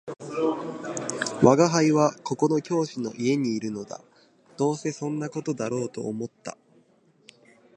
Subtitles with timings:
[1.43, 4.01] 「吾輩はここの教師の家にいるのだ」
[4.57, 6.57] 「どうせそんな事だろうと思った